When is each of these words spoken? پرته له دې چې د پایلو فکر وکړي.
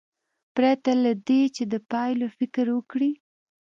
پرته 0.55 0.91
له 1.03 1.11
دې 1.27 1.41
چې 1.55 1.63
د 1.71 1.75
پایلو 1.91 2.27
فکر 2.37 2.65
وکړي. 2.77 3.11